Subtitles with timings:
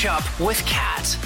[0.00, 1.18] Catch Up with Kat.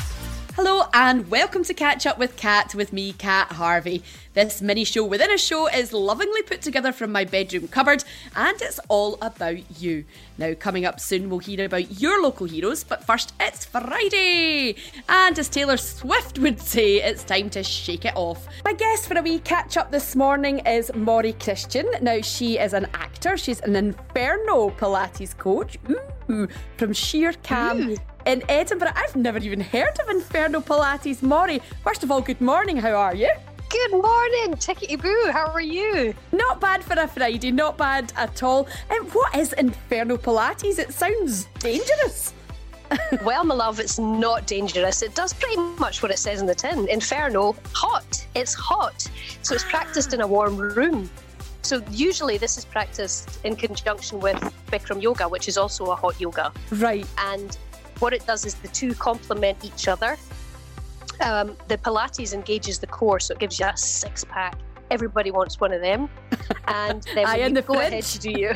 [0.57, 4.03] Hello and welcome to Catch Up with Kat with me, Kat Harvey.
[4.33, 8.03] This mini show within a show is lovingly put together from my bedroom cupboard
[8.35, 10.05] and it's all about you.
[10.39, 14.75] Now, coming up soon, we'll hear about your local heroes, but first, it's Friday!
[15.09, 18.49] And as Taylor Swift would say, it's time to shake it off.
[18.65, 21.87] My guest for a wee catch up this morning is Maury Christian.
[22.03, 25.79] Now, she is an actor, she's an Inferno Pilates coach.
[26.29, 27.79] Ooh, from Sheer Cam.
[27.79, 28.14] Ooh mm.
[28.27, 28.93] In Edinburgh.
[28.95, 31.23] I've never even heard of Inferno Pilates.
[31.23, 32.77] Maury, first of all, good morning.
[32.77, 33.31] How are you?
[33.71, 35.31] Good morning, Tickety Boo.
[35.33, 36.15] How are you?
[36.33, 38.69] Not bad for a Friday, not bad at all.
[38.91, 40.79] And what is Inferno Pilates?
[40.79, 42.33] It sounds dangerous.
[43.25, 45.03] well, my love, it's not dangerous.
[45.03, 46.89] It does pretty much what it says in the tin.
[46.89, 48.27] Inferno, hot.
[48.35, 49.09] It's hot.
[49.43, 51.11] So it's practiced in a warm room.
[51.63, 54.37] So usually this is practiced in conjunction with
[54.71, 56.53] Bikram yoga, which is also a hot yoga.
[56.71, 57.07] Right.
[57.19, 57.57] And
[58.01, 60.17] what it does is the two complement each other.
[61.21, 64.59] Um, the Pilates engages the core, so it gives you a six pack.
[64.91, 66.09] Everybody wants one of them.
[66.67, 68.19] And then when you the go fridge.
[68.19, 68.53] do you.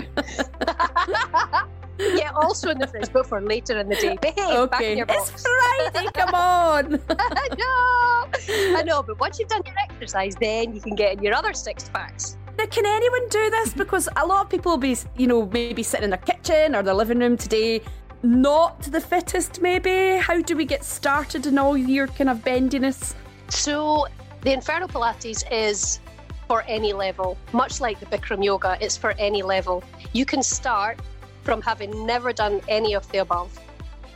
[1.98, 4.18] yeah, also in the fridge, but for later in the day.
[4.20, 4.70] Behave, okay.
[4.70, 5.30] back in your box.
[5.30, 7.00] It's Friday, come on.
[7.10, 11.22] I know, I know, but once you've done your exercise, then you can get in
[11.22, 12.36] your other six packs.
[12.58, 13.72] Now, can anyone do this?
[13.72, 16.82] Because a lot of people will be, you know, maybe sitting in their kitchen or
[16.82, 17.82] their living room today
[18.22, 20.18] not the fittest, maybe?
[20.18, 23.14] How do we get started in all your kind of bendiness?
[23.48, 24.06] So,
[24.42, 26.00] the Inferno Pilates is
[26.46, 29.84] for any level, much like the Bikram Yoga, it's for any level.
[30.12, 30.98] You can start
[31.42, 33.56] from having never done any of the above.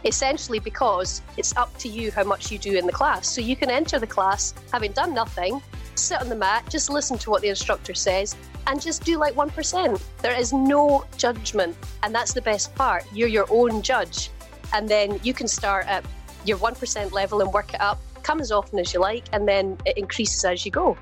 [0.05, 3.29] Essentially, because it's up to you how much you do in the class.
[3.29, 5.63] So, you can enter the class having done nothing,
[5.95, 8.35] sit on the mat, just listen to what the instructor says,
[8.67, 10.03] and just do like 1%.
[10.23, 11.77] There is no judgment.
[12.03, 13.05] And that's the best part.
[13.13, 14.31] You're your own judge.
[14.73, 16.05] And then you can start at
[16.45, 19.79] your 1% level and work it up, come as often as you like, and then
[19.85, 20.97] it increases as you go.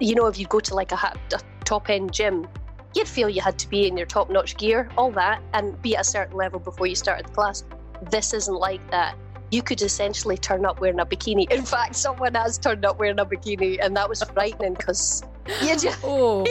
[0.00, 2.46] You know, if you go to like a, a top end gym,
[2.94, 5.96] you'd feel you had to be in your top notch gear, all that, and be
[5.96, 7.64] at a certain level before you started the class.
[8.10, 9.16] This isn't like that
[9.50, 11.50] you could essentially turn up wearing a bikini.
[11.50, 15.22] In fact, someone has turned up wearing a bikini, and that was frightening because
[15.62, 15.98] you just.
[16.08, 16.44] Oh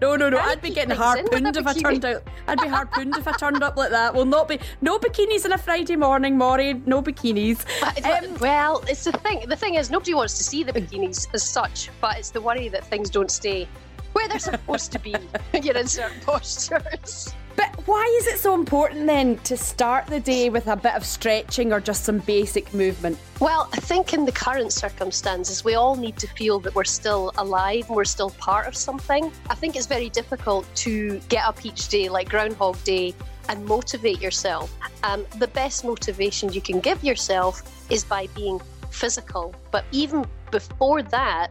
[0.00, 0.38] no no no!
[0.38, 2.24] I'd be getting harpooned if I turned out.
[2.48, 4.12] I'd be harpooned if I turned up like that.
[4.12, 6.74] Will not be no bikinis on a Friday morning, Maury.
[6.86, 7.64] No bikinis.
[8.02, 9.48] Um, well, it's the thing.
[9.48, 12.68] The thing is, nobody wants to see the bikinis as such, but it's the worry
[12.68, 13.68] that things don't stay
[14.12, 15.14] where they're supposed to be.
[15.62, 17.34] You're in certain postures.
[17.56, 21.04] But why is it so important then to start the day with a bit of
[21.04, 23.18] stretching or just some basic movement?
[23.40, 27.32] Well, I think in the current circumstances, we all need to feel that we're still
[27.38, 29.32] alive and we're still part of something.
[29.50, 33.14] I think it's very difficult to get up each day like Groundhog Day
[33.48, 34.74] and motivate yourself.
[35.02, 38.60] Um, the best motivation you can give yourself is by being
[38.90, 39.54] physical.
[39.70, 41.50] But even before that,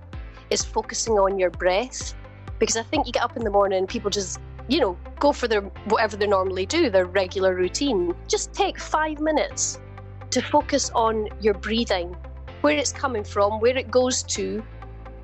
[0.51, 2.13] is focusing on your breath.
[2.59, 4.40] Because I think you get up in the morning people just
[4.71, 8.15] you know, go for their whatever they normally do, their regular routine.
[8.29, 9.81] Just take five minutes
[10.29, 12.15] to focus on your breathing,
[12.61, 14.63] where it's coming from, where it goes to,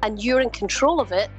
[0.04, 1.30] and you're in control of it.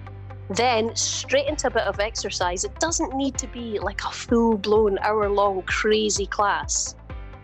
[0.48, 2.64] Then straight into a bit of exercise.
[2.64, 6.94] It doesn't need to be like a full blown hour long crazy class.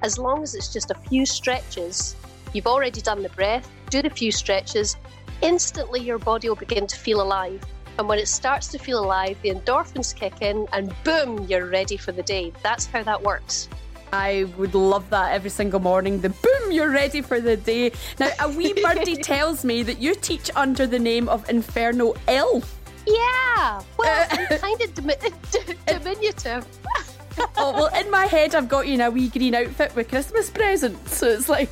[0.03, 2.17] As long as it's just a few stretches,
[2.55, 4.97] you've already done the breath, do the few stretches,
[5.43, 7.61] instantly your body will begin to feel alive
[7.99, 11.97] and when it starts to feel alive, the endorphins kick in, and boom, you're ready
[11.97, 12.53] for the day.
[12.63, 13.69] That's how that works.
[14.13, 16.21] I would love that every single morning.
[16.21, 17.93] The boom, you're ready for the day.
[18.19, 22.81] Now, a wee birdie tells me that you teach under the name of Inferno Elf.
[23.07, 24.95] Yeah, well, uh, kind of
[25.87, 26.67] diminutive.
[27.57, 30.49] oh well, in my head, I've got you in a wee green outfit with Christmas
[30.49, 31.69] presents, so it's like.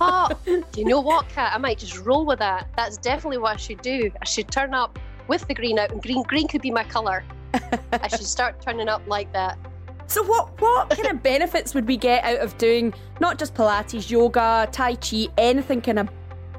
[0.00, 0.30] oh,
[0.76, 1.52] you know what, Kat?
[1.54, 2.68] I might just roll with that.
[2.76, 4.10] That's definitely what I should do.
[4.20, 4.98] I should turn up
[5.28, 7.24] with the green out, and green green could be my colour.
[7.92, 9.58] I should start turning up like that.
[10.06, 14.10] So what what kind of benefits would we get out of doing not just Pilates,
[14.10, 16.08] yoga, Tai Chi, anything kind of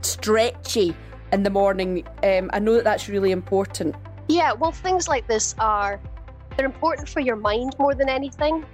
[0.01, 0.95] stretchy
[1.31, 2.05] in the morning?
[2.23, 3.95] Um, I know that that's really important.
[4.27, 5.99] Yeah, well, things like this are
[6.57, 8.65] they're important for your mind more than anything.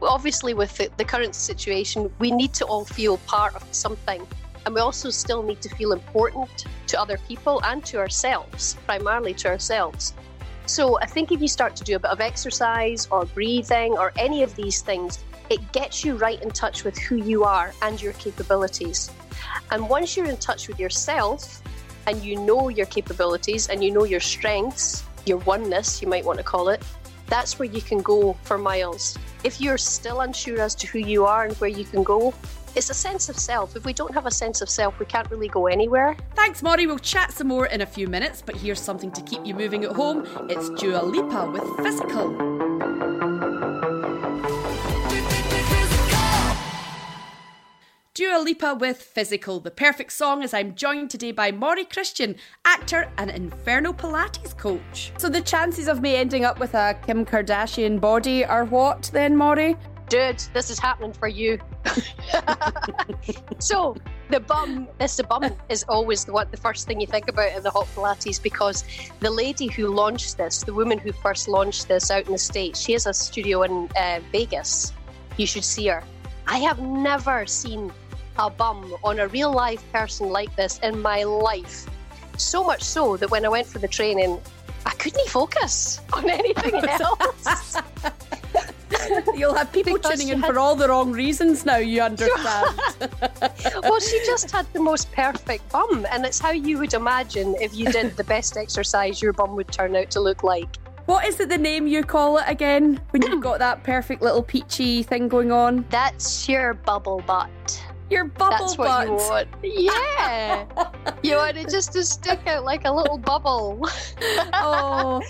[0.00, 4.26] Obviously, with the, the current situation, we need to all feel part of something.
[4.64, 9.34] And we also still need to feel important to other people and to ourselves, primarily
[9.34, 10.14] to ourselves.
[10.66, 14.12] So I think if you start to do a bit of exercise or breathing or
[14.16, 18.00] any of these things, it gets you right in touch with who you are and
[18.00, 19.10] your capabilities.
[19.70, 21.60] And once you're in touch with yourself
[22.06, 26.38] and you know your capabilities and you know your strengths, your oneness, you might want
[26.38, 26.82] to call it,
[27.26, 29.18] that's where you can go for miles.
[29.44, 32.32] if you're still unsure as to who you are and where you can go,
[32.74, 33.76] it's a sense of self.
[33.76, 36.16] If we don't have a sense of self, we can't really go anywhere.
[36.34, 36.86] Thanks, Maury.
[36.86, 39.84] We'll chat some more in a few minutes, but here's something to keep you moving
[39.84, 40.26] at home.
[40.48, 42.52] It's Dua Lipa with Physical.
[48.14, 53.10] Dua Lipa with Physical, the perfect song as I'm joined today by Maury Christian, actor
[53.16, 55.12] and Inferno Pilates coach.
[55.16, 59.34] So the chances of me ending up with a Kim Kardashian body are what then,
[59.34, 59.76] Maury?
[60.12, 61.58] Dude, this is happening for you.
[63.58, 63.96] so
[64.28, 67.56] the bum, this the bum is always the what the first thing you think about
[67.56, 68.84] in the hot Pilates because
[69.20, 72.78] the lady who launched this, the woman who first launched this out in the states,
[72.78, 74.92] she has a studio in uh, Vegas.
[75.38, 76.04] You should see her.
[76.46, 77.90] I have never seen
[78.36, 81.86] a bum on a real live person like this in my life.
[82.36, 84.42] So much so that when I went for the training,
[84.84, 87.78] I couldn't focus on anything else.
[89.36, 90.52] You'll have people because tuning in had...
[90.52, 92.78] for all the wrong reasons now, you understand.
[93.82, 97.74] well, she just had the most perfect bum, and it's how you would imagine if
[97.74, 100.76] you did the best exercise your bum would turn out to look like.
[101.06, 104.42] What is it the name you call it again when you've got that perfect little
[104.42, 105.84] peachy thing going on?
[105.90, 107.82] That's your bubble butt.
[108.08, 109.48] Your bubble That's what you want.
[109.62, 110.66] Yeah.
[111.22, 113.80] you want it just to stick out like a little bubble.
[114.52, 115.22] oh.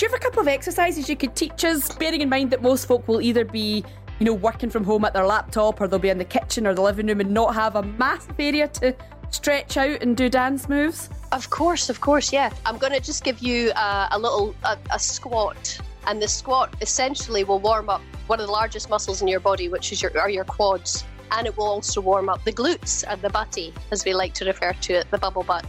[0.00, 2.62] Do you have a couple of exercises you could teach us, bearing in mind that
[2.62, 3.84] most folk will either be
[4.18, 6.72] you know, working from home at their laptop or they'll be in the kitchen or
[6.72, 8.96] the living room and not have a massive area to
[9.28, 11.10] stretch out and do dance moves?
[11.32, 12.50] Of course, of course, yeah.
[12.64, 16.74] I'm going to just give you uh, a little a, a squat, and the squat
[16.80, 20.18] essentially will warm up one of the largest muscles in your body, which is your
[20.18, 24.04] are your quads and it will also warm up the glutes and the butty, as
[24.04, 25.64] we like to refer to it, the bubble butt.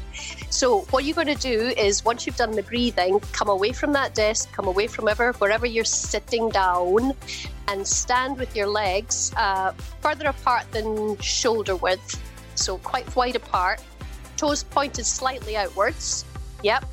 [0.49, 3.93] So, what you're going to do is once you've done the breathing, come away from
[3.93, 7.13] that desk, come away from ever, wherever you're sitting down,
[7.67, 9.71] and stand with your legs uh,
[10.01, 12.19] further apart than shoulder width,
[12.55, 13.81] so quite wide apart,
[14.37, 16.25] toes pointed slightly outwards.
[16.63, 16.85] Yep,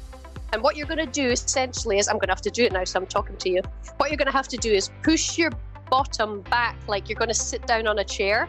[0.53, 2.73] and what you're going to do essentially is, I'm going to have to do it
[2.73, 3.63] now, so I'm talking to you.
[3.99, 5.51] What you're going to have to do is push your
[5.91, 8.49] bottom back like you're going to sit down on a chair.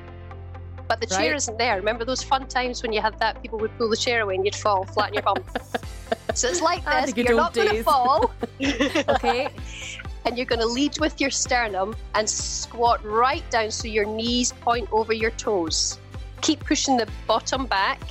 [0.87, 1.25] But the right.
[1.25, 1.75] chair isn't there.
[1.75, 3.41] Remember those fun times when you had that?
[3.41, 5.37] People would pull the chair away and you'd fall flat on your bum.
[6.33, 7.15] so it's like this.
[7.15, 8.31] You're not going to fall.
[8.61, 9.49] okay.
[10.25, 14.51] And you're going to lead with your sternum and squat right down so your knees
[14.51, 15.97] point over your toes.
[16.41, 18.01] Keep pushing the bottom back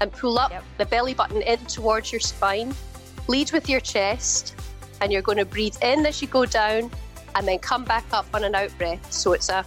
[0.00, 0.64] and pull up yep.
[0.78, 2.74] the belly button in towards your spine.
[3.28, 4.56] Lead with your chest
[5.00, 6.90] and you're going to breathe in as you go down
[7.34, 9.12] and then come back up on an out breath.
[9.12, 9.64] So it's a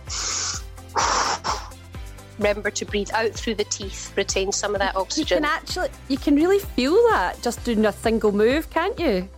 [2.38, 5.38] remember to breathe out through the teeth, retain some of that oxygen.
[5.38, 9.30] You can actually, you can really feel that just doing a single move, can't you?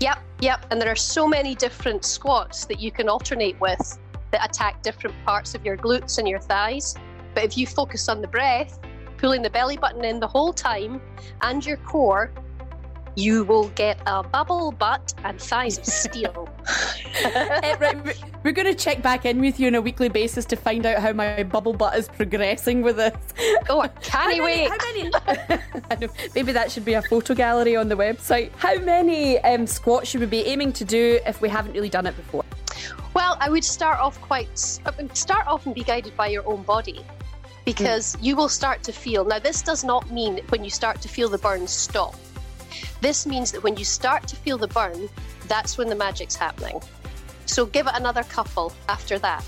[0.00, 0.66] Yep, yep.
[0.70, 3.98] And there are so many different squats that you can alternate with
[4.30, 6.96] that attack different parts of your glutes and your thighs.
[7.34, 8.78] But if you focus on the breath,
[9.16, 11.00] pulling the belly button in the whole time
[11.42, 12.32] and your core,
[13.16, 16.48] you will get a bubble butt and thighs of steel.
[17.24, 20.56] Uh, right, we're going to check back in with you on a weekly basis to
[20.56, 23.16] find out how my bubble butt is progressing with this.
[23.68, 24.68] Oh, I can't wait.
[24.68, 26.08] How many?
[26.34, 28.50] maybe that should be a photo gallery on the website.
[28.56, 32.06] How many um, squats should we be aiming to do if we haven't really done
[32.06, 32.44] it before?
[33.14, 37.04] Well, I would start off quite start off and be guided by your own body
[37.64, 38.24] because mm.
[38.24, 39.24] you will start to feel.
[39.24, 42.16] Now, this does not mean when you start to feel the burn stop
[43.04, 45.08] this means that when you start to feel the burn,
[45.46, 46.80] that's when the magic's happening.
[47.46, 49.44] So give it another couple after that.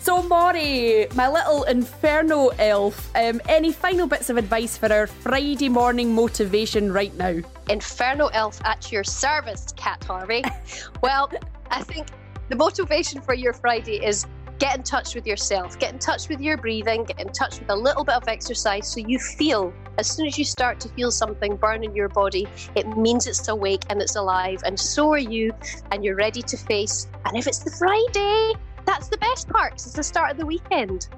[0.00, 5.68] So, Maury, my little inferno elf, um, any final bits of advice for our Friday
[5.68, 7.40] morning motivation right now?
[7.68, 10.44] Inferno elf at your service, Cat Harvey.
[11.02, 11.30] well,
[11.70, 12.06] I think
[12.48, 14.24] the motivation for your Friday is
[14.58, 17.70] get in touch with yourself, get in touch with your breathing, get in touch with
[17.70, 21.10] a little bit of exercise so you feel as soon as you start to feel
[21.10, 22.46] something burn in your body,
[22.76, 25.52] it means it's awake and it's alive, and so are you,
[25.90, 27.08] and you're ready to face.
[27.24, 28.52] And if it's the Friday,
[28.86, 31.08] that's the best part because it's the start of the weekend.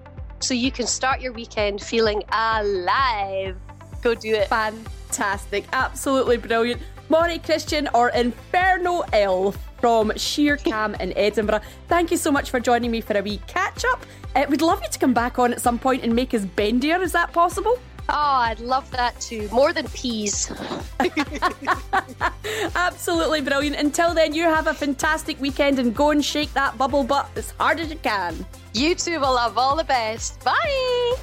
[0.40, 3.56] So you can start your weekend feeling alive.
[4.00, 4.48] Go do it.
[4.48, 5.66] Fantastic.
[5.72, 6.80] Absolutely brilliant.
[7.10, 11.60] Maury Christian or Inferno Elf from Sheer Cam in Edinburgh.
[11.88, 14.04] Thank you so much for joining me for a wee catch up.
[14.34, 17.00] Uh, we'd love you to come back on at some point and make us bendier.
[17.02, 17.78] Is that possible?
[18.08, 19.48] Oh, I'd love that too.
[19.52, 20.50] More than peas.
[22.74, 23.76] Absolutely brilliant.
[23.76, 27.52] Until then, you have a fantastic weekend and go and shake that bubble butt as
[27.52, 28.44] hard as you can.
[28.74, 30.42] You too will have all the best.
[30.44, 31.14] Bye.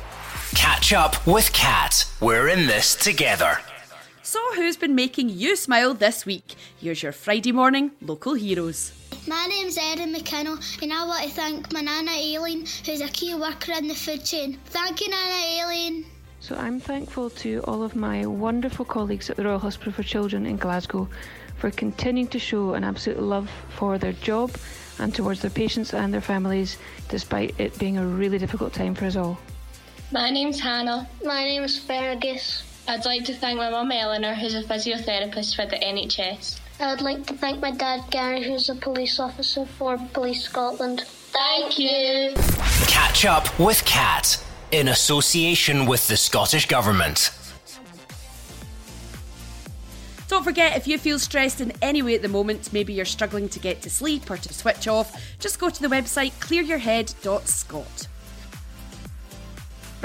[0.55, 2.05] Catch up with Kat.
[2.21, 3.59] We're in this together.
[4.27, 6.55] So, who's been making you smile this week?
[6.81, 8.91] Here's your Friday morning local heroes.
[9.25, 13.35] My name's Erin McKinnell, and I want to thank my Nana Aileen, who's a key
[13.35, 14.59] worker in the food chain.
[14.65, 16.05] Thank you, Nana Aileen.
[16.41, 20.45] So I'm thankful to all of my wonderful colleagues at the Royal Hospital for Children
[20.45, 21.07] in Glasgow
[21.55, 24.51] for continuing to show an absolute love for their job
[24.99, 29.05] and towards their patients and their families, despite it being a really difficult time for
[29.05, 29.39] us all.
[30.11, 31.07] My name's Hannah.
[31.23, 32.66] My name's Fergus.
[32.87, 36.59] I'd like to thank my mum Eleanor, who's a physiotherapist for the NHS.
[36.79, 41.03] I would like to thank my dad Gary, who's a police officer for Police Scotland.
[41.05, 42.33] Thank you.
[42.87, 44.41] Catch up with Cat
[44.71, 47.31] in association with the Scottish Government.
[50.29, 53.49] Don't forget, if you feel stressed in any way at the moment, maybe you're struggling
[53.49, 58.07] to get to sleep or to switch off, just go to the website clearyourhead.scot.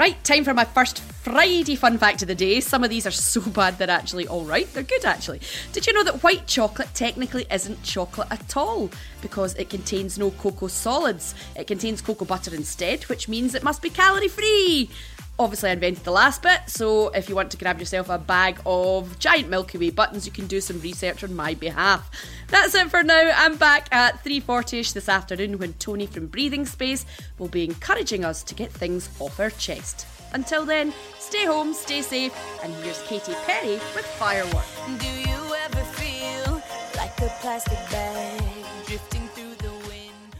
[0.03, 2.59] Right, time for my first Friday fun fact of the day.
[2.59, 4.67] Some of these are so bad they're actually alright.
[4.73, 5.39] They're good actually.
[5.71, 8.89] Did you know that white chocolate technically isn't chocolate at all?
[9.21, 11.35] Because it contains no cocoa solids.
[11.55, 14.89] It contains cocoa butter instead, which means it must be calorie free.
[15.39, 18.61] Obviously, I invented the last bit, so if you want to grab yourself a bag
[18.67, 22.11] of giant Milky Way buttons, you can do some research on my behalf.
[22.49, 23.31] That's it for now.
[23.35, 27.07] I'm back at 3.40ish this afternoon when Tony from Breathing Space
[27.39, 30.05] will be encouraging us to get things off our chest.
[30.33, 34.65] Until then, stay home, stay safe, and here's Katy Perry with Firework.
[34.99, 36.61] Do you ever feel
[36.95, 38.39] like a plastic bag
[38.85, 40.35] drifting through the wind?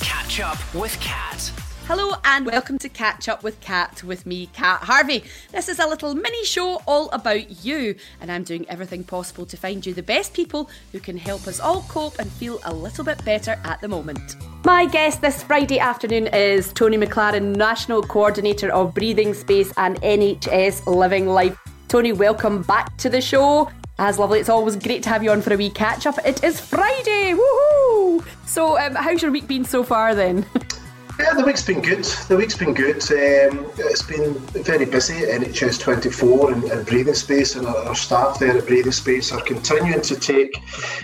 [0.00, 1.52] Catch up with Cat.
[1.90, 5.24] Hello and welcome to Catch Up with Cat with me, Cat Harvey.
[5.50, 9.56] This is a little mini show all about you, and I'm doing everything possible to
[9.56, 13.02] find you the best people who can help us all cope and feel a little
[13.02, 14.36] bit better at the moment.
[14.64, 20.86] My guest this Friday afternoon is Tony McLaren, National Coordinator of Breathing Space and NHS
[20.86, 21.58] Living Life.
[21.88, 23.68] Tony, welcome back to the show.
[23.98, 26.24] As lovely, it's always great to have you on for a wee catch up.
[26.24, 28.24] It is Friday, woohoo!
[28.46, 30.46] So, um, how's your week been so far then?
[31.20, 32.04] Yeah, the week's been good.
[32.28, 32.96] The week's been good.
[33.12, 34.32] Um, it's been
[34.64, 38.66] very busy at NHS 24 and, and Breathing Space, and our, our, staff there at
[38.66, 40.56] Breathing Space are continuing to take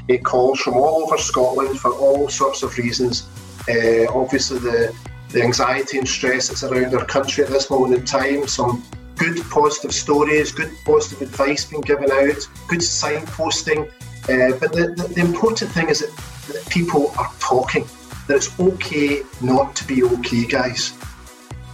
[0.08, 3.28] uh, calls from all over Scotland for all sorts of reasons.
[3.68, 4.96] Uh, obviously, the,
[5.28, 8.82] the anxiety and stress that's around our country at this moment in time, some
[9.16, 13.86] good positive stories, good positive advice being given out, good signposting.
[14.30, 16.16] Uh, but the, the, the important thing is that,
[16.54, 17.86] that people are talking
[18.26, 20.92] that it's okay not to be okay, guys.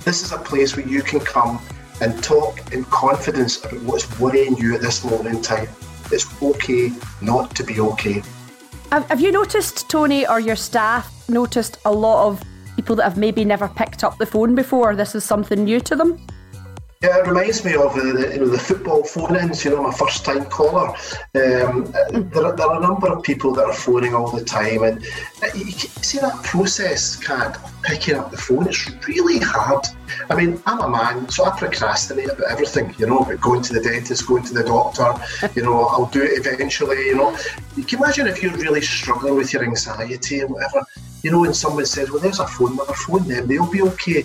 [0.04, 1.60] This is a place where you can come
[2.00, 5.68] and talk in confidence about what's worrying you at this moment in time.
[6.10, 6.90] It's okay
[7.20, 8.22] not to be okay.
[8.90, 12.42] Have you noticed, Tony, or your staff noticed a lot of
[12.76, 14.94] people that have maybe never picked up the phone before?
[14.94, 16.18] This is something new to them?
[17.02, 19.64] Yeah, it reminds me of the, you know the football phone-ins.
[19.64, 20.90] You know, my first-time caller.
[21.34, 21.90] Um,
[22.30, 25.02] there, are, there are a number of people that are phoning all the time, and
[25.52, 28.68] you see that process, Cat, picking up the phone.
[28.68, 29.84] It's really hard.
[30.30, 32.94] I mean, I'm a man, so I procrastinate about everything.
[32.98, 35.12] You know, about going to the dentist, going to the doctor.
[35.56, 37.06] You know, I'll do it eventually.
[37.06, 37.36] You know,
[37.76, 40.86] you can imagine if you're really struggling with your anxiety and whatever.
[41.24, 42.92] You know, and someone says, "Well, there's a phone number.
[42.92, 44.24] Phone them; they'll be okay."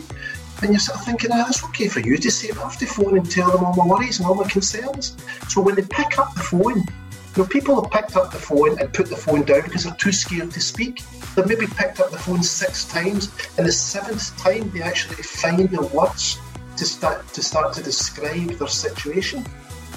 [0.61, 2.77] And you're sort of thinking, oh, that's okay for you to say, but I have
[2.77, 5.15] to phone and tell them all my worries and all my concerns.
[5.49, 8.79] So when they pick up the phone, you know, people have picked up the phone
[8.79, 11.03] and put the phone down because they're too scared to speak.
[11.35, 15.69] They've maybe picked up the phone six times, and the seventh time they actually find
[15.69, 16.39] the words
[16.77, 19.45] to start to start to describe their situation.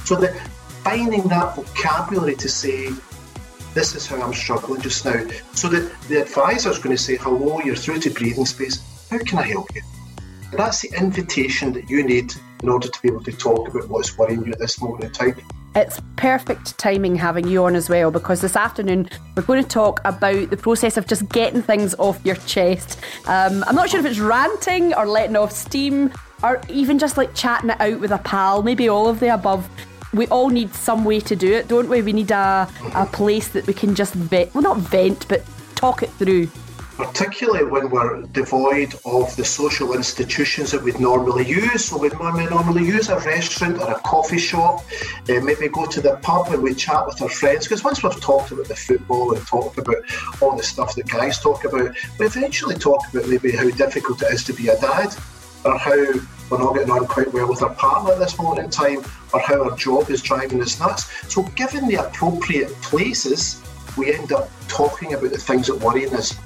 [0.05, 0.37] So that
[0.85, 2.91] finding that vocabulary to say,
[3.73, 5.27] this is how I'm struggling just now.
[5.53, 8.83] So that the advisor is going to say, hello, you're through to breathing space.
[9.11, 9.83] How can I help you?
[10.53, 14.19] That's the invitation that you need in order to be able to talk about what's
[14.19, 15.41] worrying you at this moment in time.
[15.77, 20.01] It's perfect timing having you on as well because this afternoon we're going to talk
[20.05, 22.99] about the process of just getting things off your chest.
[23.27, 27.35] Um, I'm not sure if it's ranting or letting off steam or even just like
[27.35, 29.69] chatting it out with a pal, maybe all of the above.
[30.13, 32.03] We all need some way to do it, don't we?
[32.03, 35.45] We need a, a place that we can just vent, well, not vent, but
[35.77, 36.51] talk it through
[37.01, 41.87] particularly when we're devoid of the social institutions that we'd normally use.
[41.87, 44.85] So we'd normally use a restaurant or a coffee shop,
[45.31, 47.65] uh, maybe go to the pub and we chat with our friends.
[47.65, 49.97] Because once we've talked about the football and talked about
[50.43, 54.33] all the stuff that guys talk about, we eventually talk about maybe how difficult it
[54.35, 55.15] is to be a dad
[55.65, 56.13] or how
[56.51, 59.03] we're not getting on quite well with our partner at this moment in time
[59.33, 61.33] or how our job is driving us nuts.
[61.33, 63.63] So given the appropriate places,
[63.97, 66.39] we end up talking about the things that worry us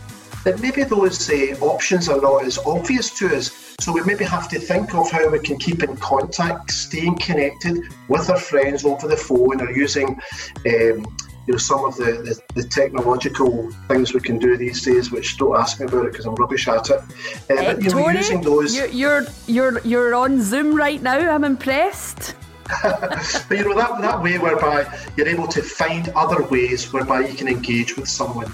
[0.44, 3.74] that maybe those uh, options are not as obvious to us.
[3.80, 7.78] So we maybe have to think of how we can keep in contact, staying connected
[8.08, 10.08] with our friends over the phone or using
[10.66, 11.06] um,
[11.46, 15.36] you know some of the, the, the technological things we can do these days, which
[15.36, 17.00] don't ask me about it because I'm rubbish at it.
[17.00, 17.02] Uh,
[17.48, 21.18] but you know, Tony, using those, you- you're you're you're on Zoom right now.
[21.18, 22.34] I'm impressed.
[22.82, 24.86] but you know that that way whereby
[25.18, 28.50] you're able to find other ways whereby you can engage with someone,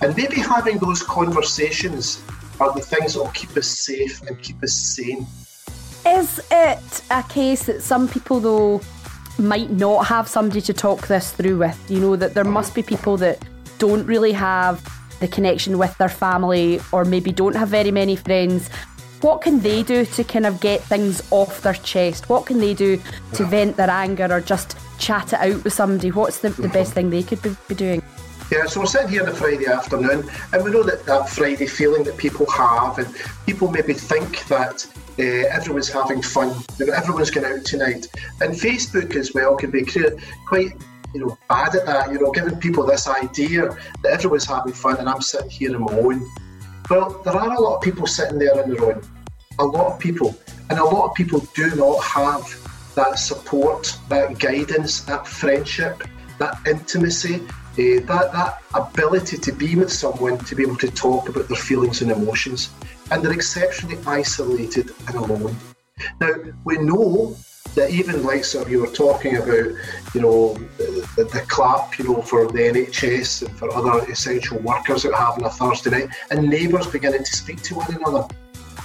[0.00, 2.22] and maybe having those conversations
[2.60, 5.26] are the things that will keep us safe and keep us sane.
[6.06, 8.80] Is it a case that some people though
[9.38, 11.90] might not have somebody to talk this through with?
[11.90, 13.44] You know that there must be people that
[13.78, 14.82] don't really have
[15.20, 18.68] the connection with their family or maybe don't have very many friends.
[19.20, 22.28] What can they do to kind of get things off their chest?
[22.28, 23.00] What can they do
[23.34, 26.10] to vent their anger or just chat it out with somebody?
[26.10, 26.94] What's the, the best mm-hmm.
[26.94, 28.02] thing they could be, be doing?
[28.50, 31.66] Yeah, so we're sitting here on a Friday afternoon, and we know that that Friday
[31.66, 33.12] feeling that people have, and
[33.44, 34.86] people maybe think that
[35.18, 38.06] uh, everyone's having fun, know, everyone's going out tonight,
[38.40, 39.84] and Facebook as well can be
[40.46, 40.76] quite,
[41.12, 42.12] you know, bad at that.
[42.12, 45.82] You know, giving people this idea that everyone's having fun, and I'm sitting here on
[45.82, 46.30] my own.
[46.88, 49.02] Well, there are a lot of people sitting there on their own,
[49.58, 50.36] a lot of people,
[50.70, 56.04] and a lot of people do not have that support, that guidance, that friendship,
[56.38, 57.42] that intimacy,
[57.78, 61.56] eh, that that ability to be with someone to be able to talk about their
[61.56, 62.70] feelings and emotions,
[63.10, 65.56] and they're exceptionally isolated and alone.
[66.20, 67.36] Now we know
[67.74, 69.66] that even like sort of you were talking about,
[70.14, 75.02] you know, the, the, clap, you know, for the NHS and for other essential workers
[75.02, 78.26] that have on a Thursday night, and neighbours beginning to speak to one another.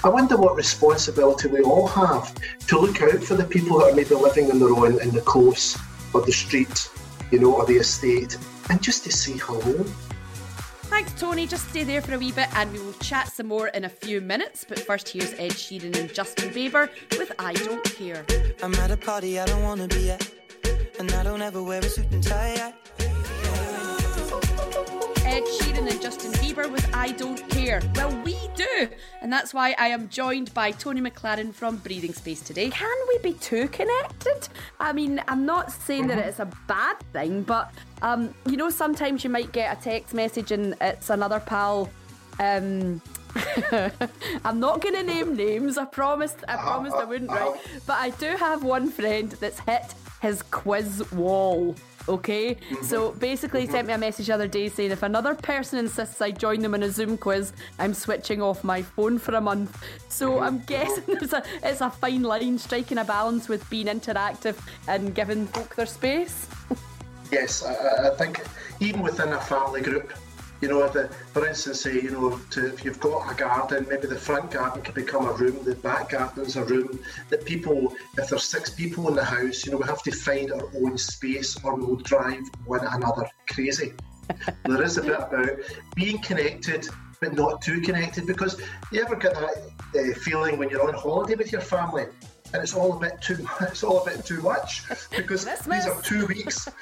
[0.04, 2.34] I wonder what responsibility we all have
[2.66, 5.20] to look out for the people that are maybe living on their own in the
[5.22, 5.78] close
[6.12, 6.90] or the street,
[7.30, 8.36] you know, or the estate,
[8.70, 9.84] and just to say hello.
[10.92, 11.46] Thanks, Tony.
[11.46, 13.88] Just stay there for a wee bit and we will chat some more in a
[13.88, 14.64] few minutes.
[14.68, 18.26] But first, here's Ed Sheeran and Justin Bieber with I Don't Care.
[18.62, 20.30] I'm at a party I don't wanna be at,
[20.98, 22.54] and I don't ever wear a suit and tie.
[22.56, 22.74] I-
[25.24, 27.80] Ed Sheeran and Justin Bieber with I Don't Care.
[27.94, 28.88] Well, we do.
[29.22, 32.68] And that's why I am joined by Tony McLaren from Breathing Space today.
[32.68, 34.48] Can we be too connected?
[34.78, 37.72] I mean, I'm not saying that it's a bad thing, but,
[38.02, 41.88] um, you know, sometimes you might get a text message and it's another pal.
[42.38, 43.00] Um,
[44.44, 45.78] I'm not going to name names.
[45.78, 46.44] I promised.
[46.48, 47.30] I promised I wouldn't.
[47.30, 51.74] Right, but I do have one friend that's hit his quiz wall.
[52.08, 53.18] Okay, so mm-hmm.
[53.18, 56.32] basically, he sent me a message the other day saying if another person insists I
[56.32, 59.82] join them in a Zoom quiz, I'm switching off my phone for a month.
[60.08, 60.44] So mm-hmm.
[60.44, 65.14] I'm guessing there's a it's a fine line striking a balance with being interactive and
[65.14, 66.46] giving folk their space.
[67.30, 68.44] Yes, I, I think
[68.80, 70.12] even within a family group,
[70.62, 74.06] you know, the, for instance, say, you know, to, if you've got a garden, maybe
[74.06, 78.28] the front garden could become a room, the back garden's a room that people, if
[78.28, 81.56] there's six people in the house, you know, we have to find our own space
[81.64, 83.92] or we'll drive one another crazy.
[84.64, 85.50] there is a bit about
[85.96, 86.88] being connected
[87.20, 89.56] but not too connected because you ever get that
[89.96, 92.06] uh, feeling when you're on holiday with your family
[92.52, 96.02] and it's all a bit too it's all a bit too much because these are
[96.02, 96.68] two weeks.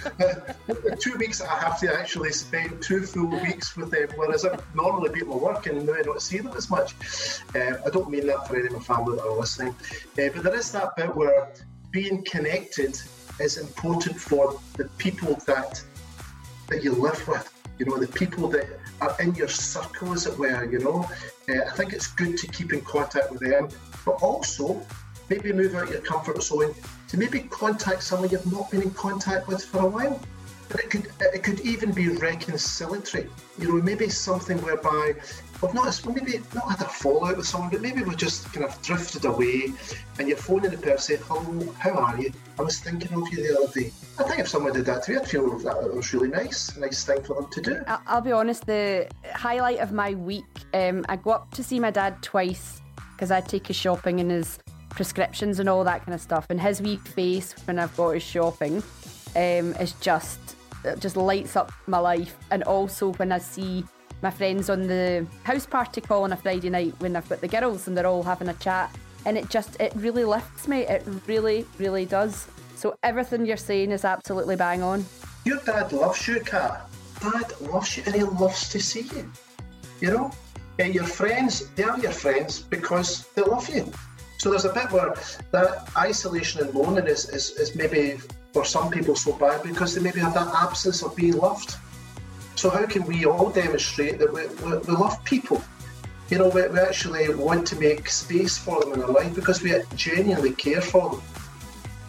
[1.01, 4.59] Two weeks that I have to actually spend two full weeks with them whereas I
[4.75, 6.95] normally people at my work and maybe not see them as much.
[7.55, 9.75] Uh, I don't mean that for any of my family that are listening.
[10.19, 11.51] Uh, but there is that bit where
[11.91, 13.01] being connected
[13.41, 15.83] is important for the people that
[16.69, 18.67] that you live with, you know, the people that
[19.01, 21.09] are in your circle, as it were, you know.
[21.49, 23.69] Uh, I think it's good to keep in contact with them,
[24.05, 24.87] but also
[25.31, 26.75] maybe move out your comfort zone
[27.09, 30.21] to maybe contact someone you've not been in contact with for a while.
[30.69, 35.15] But it could it could even be reconciliatory, you know, maybe something whereby
[35.61, 38.81] we've not maybe not had a fallout with someone, but maybe we've just kind of
[38.81, 39.73] drifted away,
[40.19, 42.33] and you're phoning the person, "Hello, how are you?
[42.57, 45.11] I was thinking of you the other day." I think if someone did that to
[45.11, 47.83] me, I'd feel that was really nice, nice thing for them to do.
[48.07, 51.91] I'll be honest, the highlight of my week, um, I go up to see my
[51.91, 52.81] dad twice
[53.17, 54.59] because I take his shopping and his
[54.91, 56.47] prescriptions and all that kind of stuff.
[56.51, 58.83] And his wee face when I've got his shopping
[59.37, 60.39] um, is just
[60.85, 62.37] it just lights up my life.
[62.51, 63.85] And also when I see
[64.23, 67.49] my friends on the house party call on a Friday night when I've got the
[67.49, 70.81] girls and they're all having a chat, and it just it really lifts me.
[70.81, 72.49] It really, really does.
[72.77, 75.05] So everything you're saying is absolutely bang on.
[75.45, 76.89] Your dad loves you, Kat.
[77.21, 79.31] Dad loves you and he loves to see you.
[80.01, 80.31] You know?
[80.79, 83.93] And your friends, they are your friends because they love you.
[84.41, 85.15] So there's a bit where
[85.51, 88.17] that isolation and loneliness is, is maybe
[88.55, 91.77] for some people so bad because they maybe have that absence of being loved.
[92.55, 95.63] So how can we all demonstrate that we, we, we love people?
[96.31, 99.63] You know, we, we actually want to make space for them in our life because
[99.63, 101.23] we genuinely care for them.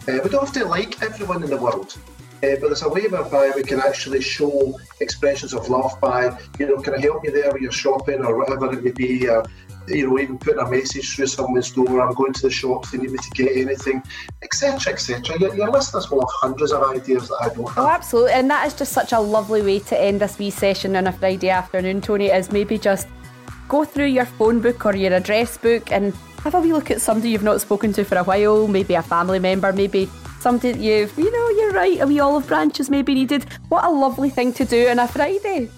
[0.08, 1.98] Uh, we don't have to like everyone in the world,
[2.42, 6.66] Uh, but there's a way whereby we can actually show expressions of love by, you
[6.66, 9.44] know, can I help you there with your shopping or whatever it may be, or,
[9.86, 12.98] you know, even putting a message through someone's door, I'm going to the shops, they
[12.98, 14.02] need me to get anything,
[14.42, 15.38] etc., etc.
[15.38, 17.78] Your, your listeners will have hundreds of ideas that I don't have.
[17.78, 18.32] Oh, absolutely.
[18.32, 21.12] And that is just such a lovely way to end this wee session on a
[21.12, 23.06] Friday afternoon, Tony, is maybe just
[23.68, 27.00] go through your phone book or your address book and have a wee look at
[27.00, 30.10] somebody you've not spoken to for a while, maybe a family member, maybe
[30.42, 33.46] somebody that you've, you know, you're right, a wee olive branch is maybe needed.
[33.68, 35.70] What a lovely thing to do on a Friday.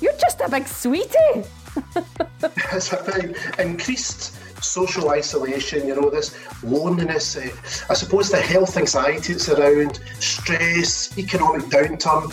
[0.00, 1.44] You're just a big sweetie.
[2.72, 3.34] it's a thing.
[3.58, 7.48] Increased social isolation, you know, this loneliness, uh,
[7.88, 12.30] I suppose the health anxiety that's around, stress, economic downturn.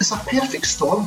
[0.00, 1.06] It's a perfect storm.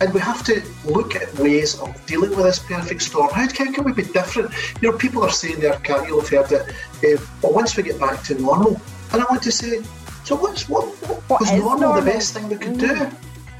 [0.00, 3.30] And we have to look at ways of dealing with this perfect storm.
[3.32, 4.52] How can, can we be different?
[4.80, 7.82] You know, people are saying there, Kat, you'll have heard it, uh, well, once we
[7.82, 8.80] get back to normal.
[9.12, 9.82] And I want to say,
[10.24, 12.02] so what's what, what, What was is normal, normal?
[12.02, 12.94] the best thing we could do?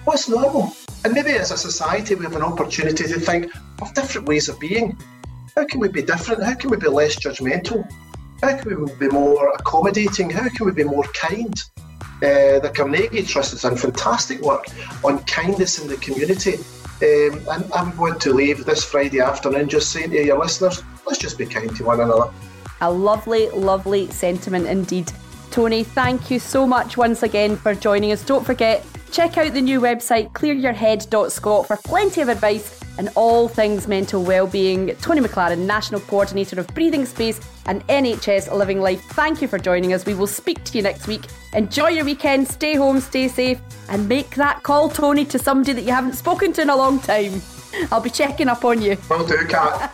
[0.04, 0.74] What's normal?
[1.04, 4.58] And maybe as a society, we have an opportunity to think of different ways of
[4.60, 4.98] being.
[5.56, 6.42] How can we be different?
[6.42, 7.90] How can we be less judgmental?
[8.42, 10.30] How can we be more accommodating?
[10.30, 11.54] How can we be more kind?
[12.20, 14.66] Uh, the Carnegie Trust has done fantastic work
[15.04, 16.54] on kindness in the community.
[17.00, 21.18] Um, and I'm going to leave this Friday afternoon just saying to your listeners, let's
[21.18, 22.30] just be kind to one another.
[22.80, 25.12] A lovely, lovely sentiment indeed.
[25.50, 28.24] Tony, thank you so much once again for joining us.
[28.24, 33.86] Don't forget, check out the new website clearyourhead.scot for plenty of advice and all things
[33.88, 34.94] mental well-being.
[34.96, 39.02] Tony McLaren, National Coordinator of Breathing Space and NHS Living Life.
[39.12, 40.04] Thank you for joining us.
[40.04, 41.24] We will speak to you next week.
[41.54, 45.82] Enjoy your weekend, stay home, stay safe, and make that call, Tony, to somebody that
[45.82, 47.40] you haven't spoken to in a long time.
[47.92, 48.96] I'll be checking up on you.
[49.08, 49.92] Will do, Kat.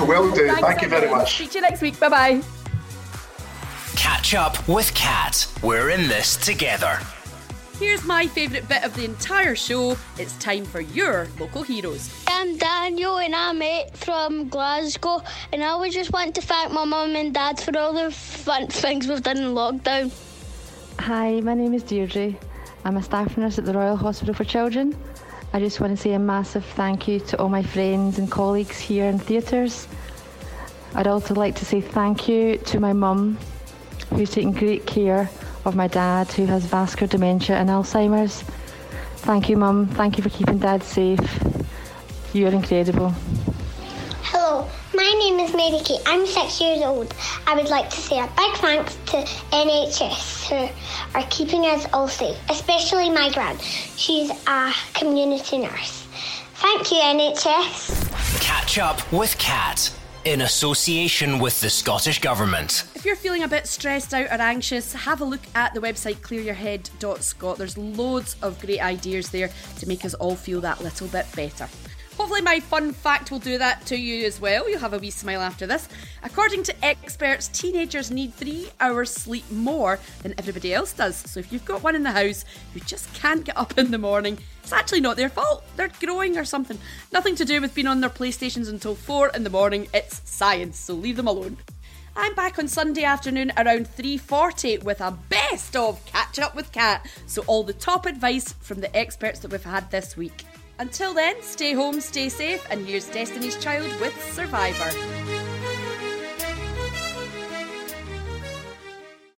[0.08, 0.50] Will do.
[0.56, 1.34] Thank you very much.
[1.34, 1.98] Speak to you next week.
[2.00, 2.59] Bye bye.
[3.96, 5.46] Catch up with Cat.
[5.62, 6.98] We're in this together.
[7.78, 9.96] Here's my favourite bit of the entire show.
[10.18, 12.10] It's time for your local heroes.
[12.28, 15.22] I'm Daniel and I'm eight from Glasgow
[15.52, 18.68] and I would just want to thank my mum and dad for all the fun
[18.68, 20.12] things we've done in lockdown.
[21.00, 22.34] Hi, my name is Deirdre.
[22.84, 24.96] I'm a staff nurse at the Royal Hospital for Children.
[25.52, 28.78] I just want to say a massive thank you to all my friends and colleagues
[28.78, 29.88] here in theatres.
[30.94, 33.38] I'd also like to say thank you to my mum,
[34.10, 35.30] who's taking great care
[35.64, 38.42] of my dad, who has vascular dementia and Alzheimer's.
[39.18, 39.86] Thank you, mum.
[39.86, 41.20] Thank you for keeping dad safe.
[42.32, 43.10] You're incredible.
[44.22, 46.00] Hello, my name is Mary Kate.
[46.06, 47.14] I'm six years old.
[47.46, 49.16] I would like to say a big thanks to
[49.52, 53.58] NHS who are keeping us all safe, especially my gran.
[53.96, 56.06] She's a community nurse.
[56.54, 58.40] Thank you, NHS.
[58.40, 59.90] Catch up with Cat
[60.24, 62.84] in association with the Scottish Government.
[62.94, 66.16] If you're feeling a bit stressed out or anxious, have a look at the website
[66.16, 67.56] clearyourhead.scot.
[67.56, 71.68] There's loads of great ideas there to make us all feel that little bit better.
[72.20, 74.68] Hopefully, my fun fact will do that to you as well.
[74.68, 75.88] You'll have a wee smile after this.
[76.22, 81.16] According to experts, teenagers need three hours sleep more than everybody else does.
[81.16, 83.96] So, if you've got one in the house who just can't get up in the
[83.96, 85.64] morning, it's actually not their fault.
[85.76, 86.78] They're growing or something.
[87.10, 89.88] Nothing to do with being on their PlayStations until four in the morning.
[89.94, 91.56] It's science, so leave them alone.
[92.14, 97.08] I'm back on Sunday afternoon around 3:40 with a best of catching up with Cat.
[97.26, 100.44] So all the top advice from the experts that we've had this week.
[100.80, 105.49] Until then, stay home, stay safe, and here's Destiny's Child with Survivor.